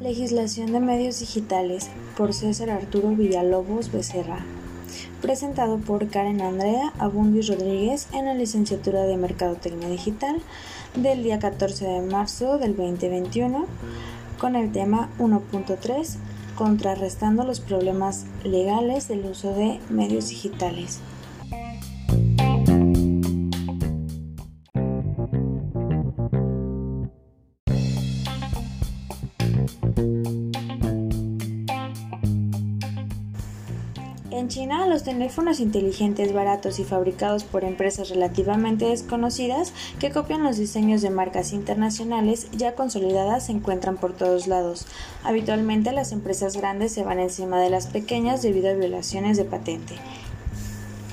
Legislación 0.00 0.72
de 0.72 0.80
medios 0.80 1.20
digitales 1.20 1.88
por 2.16 2.34
César 2.34 2.70
Arturo 2.70 3.10
Villalobos 3.10 3.92
Becerra. 3.92 4.44
Presentado 5.22 5.78
por 5.78 6.08
Karen 6.08 6.40
Andrea 6.40 6.92
Abundis 6.98 7.48
Rodríguez 7.48 8.08
en 8.12 8.26
la 8.26 8.34
licenciatura 8.34 9.02
de 9.02 9.16
Mercadotecnia 9.16 9.88
Digital 9.88 10.40
del 10.96 11.22
día 11.22 11.38
14 11.38 11.86
de 11.86 12.00
marzo 12.02 12.58
del 12.58 12.76
2021 12.76 13.66
con 14.38 14.56
el 14.56 14.72
tema 14.72 15.08
1.3 15.18 16.16
contrarrestando 16.54 17.44
los 17.44 17.60
problemas 17.60 18.26
legales 18.44 19.08
del 19.08 19.24
uso 19.26 19.54
de 19.54 19.80
medios 19.88 20.28
digitales. 20.28 21.00
En 34.40 34.48
China, 34.48 34.86
los 34.86 35.02
teléfonos 35.02 35.60
inteligentes 35.60 36.32
baratos 36.32 36.78
y 36.78 36.84
fabricados 36.84 37.44
por 37.44 37.62
empresas 37.62 38.08
relativamente 38.08 38.86
desconocidas 38.86 39.74
que 39.98 40.10
copian 40.10 40.42
los 40.42 40.56
diseños 40.56 41.02
de 41.02 41.10
marcas 41.10 41.52
internacionales 41.52 42.48
ya 42.52 42.74
consolidadas 42.74 43.44
se 43.44 43.52
encuentran 43.52 43.98
por 43.98 44.14
todos 44.14 44.46
lados. 44.46 44.86
Habitualmente 45.24 45.92
las 45.92 46.10
empresas 46.10 46.56
grandes 46.56 46.90
se 46.90 47.04
van 47.04 47.20
encima 47.20 47.60
de 47.60 47.68
las 47.68 47.88
pequeñas 47.88 48.40
debido 48.40 48.70
a 48.70 48.72
violaciones 48.72 49.36
de 49.36 49.44
patente. 49.44 49.96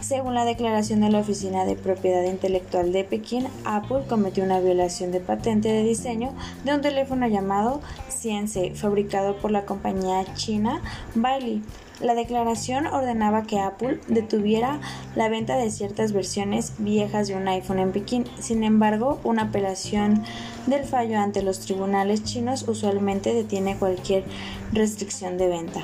Según 0.07 0.35
la 0.35 0.45
declaración 0.45 1.01
de 1.01 1.09
la 1.09 1.19
Oficina 1.19 1.65
de 1.65 1.75
Propiedad 1.75 2.23
Intelectual 2.23 2.93
de 2.93 3.03
Pekín, 3.03 3.49
Apple 3.65 4.03
cometió 4.07 4.41
una 4.45 4.61
violación 4.61 5.11
de 5.11 5.19
patente 5.19 5.67
de 5.67 5.83
diseño 5.83 6.31
de 6.63 6.73
un 6.73 6.79
teléfono 6.79 7.27
llamado 7.27 7.81
CNC, 8.07 8.73
fabricado 8.73 9.35
por 9.35 9.51
la 9.51 9.65
compañía 9.65 10.23
china 10.33 10.81
Bailey. 11.13 11.61
La 11.99 12.15
declaración 12.15 12.87
ordenaba 12.87 13.43
que 13.43 13.59
Apple 13.59 13.99
detuviera 14.07 14.79
la 15.17 15.27
venta 15.27 15.57
de 15.57 15.69
ciertas 15.71 16.13
versiones 16.13 16.71
viejas 16.77 17.27
de 17.27 17.35
un 17.35 17.45
iPhone 17.49 17.79
en 17.79 17.91
Pekín. 17.91 18.23
Sin 18.39 18.63
embargo, 18.63 19.19
una 19.25 19.41
apelación 19.43 20.23
del 20.67 20.85
fallo 20.85 21.19
ante 21.19 21.43
los 21.43 21.59
tribunales 21.59 22.23
chinos 22.23 22.65
usualmente 22.69 23.33
detiene 23.33 23.75
cualquier 23.75 24.23
restricción 24.71 25.37
de 25.37 25.49
venta. 25.49 25.81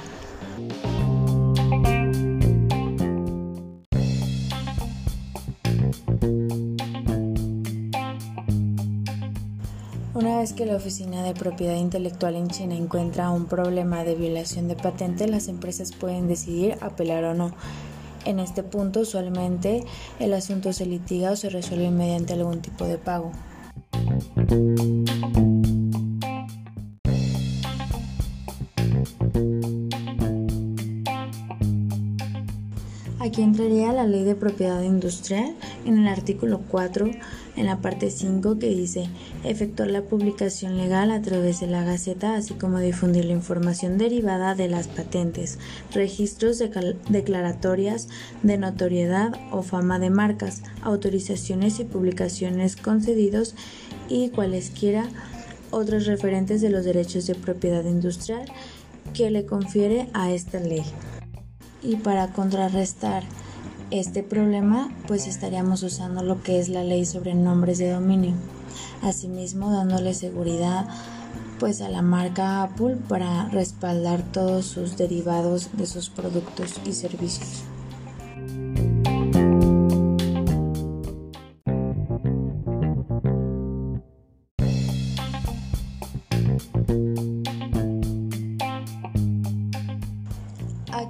Una 10.24 10.38
vez 10.38 10.54
que 10.54 10.66
la 10.66 10.78
Oficina 10.78 11.22
de 11.22 11.34
Propiedad 11.34 11.76
Intelectual 11.76 12.36
en 12.36 12.48
China 12.48 12.76
encuentra 12.76 13.30
un 13.30 13.46
problema 13.46 14.06
de 14.06 14.16
violación 14.16 14.70
de 14.70 14.78
patente, 14.78 15.28
las 15.28 15.50
empresas 15.50 15.92
pueden 15.92 16.30
decidir 16.30 16.78
apelar 16.80 17.26
o 17.26 17.34
no. 17.34 17.52
En 18.24 18.40
este 18.40 18.64
punto, 18.64 19.02
usualmente 19.02 19.84
el 20.22 20.34
asunto 20.34 20.72
se 20.72 20.86
litiga 20.86 21.32
o 21.32 21.36
se 21.36 21.50
resuelve 21.50 21.92
mediante 21.92 22.32
algún 22.32 22.62
tipo 22.62 22.86
de 22.86 22.98
pago. 22.98 23.34
Aquí 33.20 33.42
entraría 33.42 33.92
la 33.92 34.06
ley 34.06 34.24
de 34.24 34.36
propiedad 34.36 34.82
industrial 34.84 35.56
en 35.86 35.98
el 35.98 36.08
artículo 36.08 36.62
4, 36.70 37.08
en 37.56 37.66
la 37.66 37.82
parte 37.82 38.10
5, 38.10 38.58
que 38.60 38.70
dice 38.70 39.10
efectuar 39.44 39.92
la 39.92 40.04
publicación 40.04 40.78
legal 40.78 41.12
a 41.12 41.22
través 41.22 41.60
de 41.60 41.68
la 41.68 41.84
Gaceta, 41.84 42.36
así 42.36 42.54
como 42.54 42.80
difundir 42.80 43.26
la 43.26 43.34
información 43.34 43.98
derivada 43.98 44.56
de 44.56 44.68
las 44.68 44.88
patentes, 44.88 45.60
registros 45.92 46.60
de 46.60 46.98
declaratorias 47.10 48.10
de 48.42 48.58
notoriedad 48.58 49.34
o 49.52 49.62
fama 49.62 50.00
de 50.00 50.10
marcas, 50.10 50.64
autorizaciones 50.82 51.80
y 51.80 51.84
publicaciones 51.84 52.76
concedidos 52.76 53.56
y 54.10 54.30
cualesquiera 54.30 55.08
otros 55.72 56.06
referentes 56.06 56.62
de 56.62 56.70
los 56.70 56.86
derechos 56.86 57.26
de 57.26 57.36
propiedad 57.36 57.84
industrial 57.84 58.46
que 59.14 59.30
le 59.32 59.46
confiere 59.46 60.08
a 60.14 60.32
esta 60.32 60.60
ley 60.60 60.84
y 61.82 61.98
para 61.98 62.28
contrarrestar 62.32 63.24
este 64.00 64.24
problema 64.24 64.92
pues 65.08 65.28
estaríamos 65.28 65.84
usando 65.84 66.24
lo 66.24 66.42
que 66.42 66.60
es 66.60 66.68
la 66.70 66.84
ley 66.84 67.06
sobre 67.06 67.36
nombres 67.36 67.78
de 67.78 67.92
dominio 67.92 68.34
asimismo 69.04 69.72
dándole 69.72 70.14
seguridad 70.14 70.88
pues 71.60 71.82
a 71.82 71.90
la 71.90 72.02
marca 72.02 72.64
Apple 72.64 72.98
para 73.08 73.48
respaldar 73.50 74.24
todos 74.32 74.66
sus 74.66 74.98
derivados 74.98 75.70
de 75.74 75.86
sus 75.86 76.10
productos 76.10 76.74
y 76.86 76.92
servicios. 76.92 77.64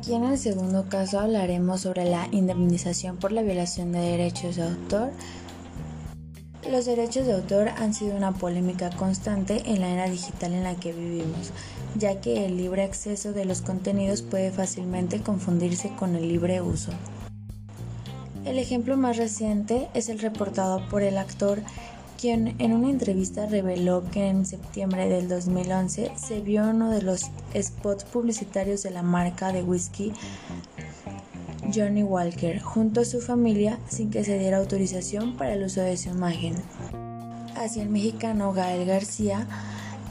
Aquí 0.03 0.15
en 0.15 0.25
el 0.25 0.37
segundo 0.37 0.89
caso 0.89 1.17
hablaremos 1.17 1.79
sobre 1.79 2.03
la 2.03 2.27
indemnización 2.33 3.15
por 3.15 3.31
la 3.31 3.41
violación 3.41 3.93
de 3.93 3.99
derechos 3.99 4.57
de 4.57 4.63
autor. 4.63 5.11
Los 6.69 6.83
derechos 6.83 7.25
de 7.25 7.31
autor 7.31 7.69
han 7.69 7.93
sido 7.93 8.13
una 8.17 8.33
polémica 8.33 8.89
constante 8.89 9.63
en 9.65 9.79
la 9.79 9.91
era 9.91 10.09
digital 10.09 10.51
en 10.51 10.65
la 10.65 10.75
que 10.75 10.91
vivimos, 10.91 11.51
ya 11.95 12.19
que 12.19 12.45
el 12.45 12.57
libre 12.57 12.83
acceso 12.83 13.31
de 13.31 13.45
los 13.45 13.61
contenidos 13.61 14.23
puede 14.23 14.51
fácilmente 14.51 15.21
confundirse 15.21 15.93
con 15.97 16.15
el 16.15 16.27
libre 16.27 16.61
uso. 16.61 16.91
El 18.43 18.59
ejemplo 18.59 18.97
más 18.97 19.15
reciente 19.15 19.87
es 19.93 20.09
el 20.09 20.19
reportado 20.19 20.85
por 20.89 21.01
el 21.01 21.17
actor 21.17 21.61
quien 22.23 22.55
en 22.59 22.71
una 22.71 22.89
entrevista 22.89 23.47
reveló 23.47 24.01
que 24.09 24.29
en 24.29 24.45
septiembre 24.45 25.09
del 25.09 25.27
2011 25.27 26.13
se 26.15 26.39
vio 26.39 26.69
uno 26.69 26.89
de 26.89 27.01
los 27.01 27.29
spots 27.53 28.05
publicitarios 28.05 28.81
de 28.83 28.91
la 28.91 29.03
marca 29.03 29.51
de 29.51 29.61
whisky 29.61 30.13
Johnny 31.75 32.01
Walker 32.01 32.61
junto 32.61 33.01
a 33.01 33.05
su 33.05 33.19
familia 33.19 33.77
sin 33.89 34.09
que 34.09 34.23
se 34.23 34.39
diera 34.39 34.59
autorización 34.59 35.35
para 35.35 35.55
el 35.55 35.65
uso 35.65 35.81
de 35.81 35.97
su 35.97 36.11
imagen. 36.11 36.55
Así 37.57 37.81
el 37.81 37.89
mexicano 37.89 38.53
Gael 38.53 38.85
García 38.85 39.45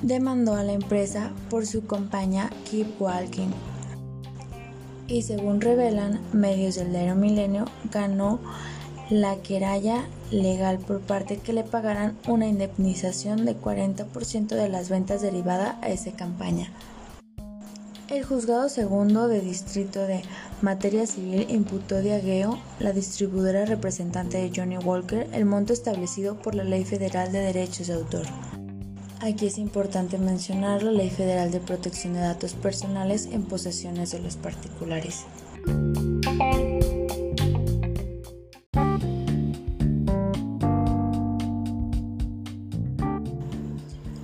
demandó 0.03 0.55
a 0.55 0.65
la 0.65 0.75
empresa 0.75 1.33
por 1.49 1.65
su 1.65 1.87
compañía 1.87 2.51
Keep 2.71 3.01
Walking. 3.01 3.53
Y 5.09 5.23
según 5.23 5.63
revelan 5.63 6.21
medios 6.35 6.75
del 6.75 6.91
diario 6.91 7.15
Milenio, 7.15 7.65
ganó 7.91 8.39
la 9.21 9.37
querella 9.37 10.07
legal 10.31 10.79
por 10.79 11.01
parte 11.01 11.37
que 11.37 11.53
le 11.53 11.65
pagaran 11.65 12.17
una 12.27 12.47
indemnización 12.47 13.45
de 13.45 13.55
40% 13.55 14.49
de 14.49 14.69
las 14.71 14.89
ventas 14.89 15.21
derivada 15.21 15.79
a 15.83 15.91
esa 15.91 16.13
campaña. 16.13 16.71
El 18.09 18.25
juzgado 18.25 18.69
segundo 18.69 19.29
de 19.29 19.41
distrito 19.41 20.01
de 20.07 20.23
materia 20.61 21.07
civil 21.07 21.47
imputó 21.51 21.97
de 21.97 22.15
Agueo, 22.15 22.59
la 22.79 22.93
distribuidora 22.93 23.65
representante 23.65 24.39
de 24.39 24.51
Johnny 24.55 24.79
Walker, 24.79 25.29
el 25.33 25.45
monto 25.45 25.73
establecido 25.73 26.37
por 26.37 26.55
la 26.55 26.65
Ley 26.65 26.85
Federal 26.85 27.33
de 27.33 27.41
Derechos 27.41 27.89
de 27.89 27.95
Autor. 27.95 28.27
Aquí 29.21 29.47
es 29.47 29.59
importante 29.59 30.19
mencionar 30.19 30.83
la 30.83 30.91
Ley 30.91 31.11
Federal 31.11 31.51
de 31.51 31.61
Protección 31.61 32.15
de 32.15 32.21
Datos 32.21 32.55
Personales 32.55 33.27
en 33.27 33.45
posesiones 33.45 34.11
de 34.11 34.21
los 34.21 34.37
particulares. 34.37 35.25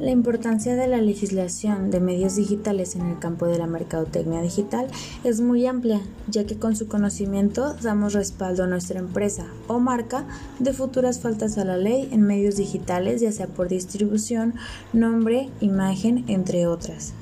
La 0.01 0.13
importancia 0.13 0.77
de 0.77 0.87
la 0.87 0.99
legislación 0.99 1.91
de 1.91 1.99
medios 1.99 2.37
digitales 2.37 2.95
en 2.95 3.07
el 3.07 3.19
campo 3.19 3.47
de 3.47 3.59
la 3.59 3.67
mercadotecnia 3.67 4.41
digital 4.41 4.87
es 5.25 5.41
muy 5.41 5.67
amplia, 5.67 6.01
ya 6.29 6.45
que 6.45 6.57
con 6.57 6.77
su 6.77 6.87
conocimiento 6.87 7.75
damos 7.83 8.13
respaldo 8.13 8.63
a 8.63 8.69
nuestra 8.69 9.01
empresa 9.01 9.47
o 9.67 9.81
marca 9.81 10.25
de 10.61 10.73
futuras 10.73 11.19
faltas 11.19 11.59
a 11.59 11.65
la 11.65 11.77
ley 11.77 12.09
en 12.13 12.23
medios 12.23 12.55
digitales, 12.55 13.21
ya 13.21 13.33
sea 13.33 13.49
por 13.49 13.67
distribución, 13.67 14.55
nombre, 14.93 15.49
imagen, 15.61 16.25
entre 16.29 16.69
otras. 16.69 17.13